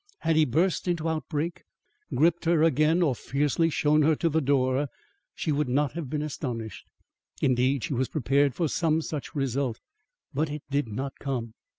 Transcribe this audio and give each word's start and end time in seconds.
Had 0.21 0.35
he 0.35 0.45
burst 0.45 0.87
into 0.87 1.07
outbreak 1.07 1.61
gripped 2.15 2.45
her 2.45 2.63
again 2.63 3.03
or 3.03 3.13
fiercely 3.13 3.69
shown 3.69 4.01
her 4.01 4.15
the 4.15 4.41
door, 4.41 4.87
she 5.35 5.51
would 5.51 5.69
not 5.69 5.91
have 5.91 6.09
been 6.09 6.23
astonished. 6.23 6.87
Indeed, 7.39 7.83
she 7.83 7.93
was 7.93 8.07
prepared 8.09 8.55
for 8.55 8.67
some 8.67 9.03
such 9.03 9.35
result, 9.35 9.79
but 10.33 10.49
it 10.49 10.63
did 10.71 10.87
not 10.87 11.19
come. 11.19 11.53